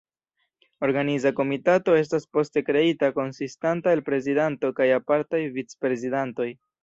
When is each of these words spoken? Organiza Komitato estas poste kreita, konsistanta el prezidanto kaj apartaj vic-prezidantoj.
Organiza 0.85 1.31
Komitato 1.39 1.97
estas 1.97 2.23
poste 2.37 2.63
kreita, 2.69 3.11
konsistanta 3.19 3.95
el 3.97 4.03
prezidanto 4.09 4.75
kaj 4.81 4.87
apartaj 4.99 5.43
vic-prezidantoj. 5.59 6.49